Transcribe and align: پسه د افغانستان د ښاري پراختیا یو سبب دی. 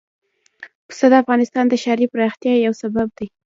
پسه 0.87 1.05
د 1.11 1.13
افغانستان 1.23 1.65
د 1.69 1.73
ښاري 1.83 2.05
پراختیا 2.13 2.53
یو 2.65 2.73
سبب 2.81 3.07
دی. 3.17 3.27